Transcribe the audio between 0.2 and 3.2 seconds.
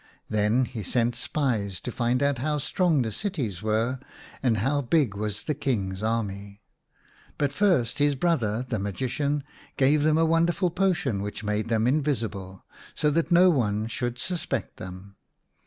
Then he sent spies to find out how strong the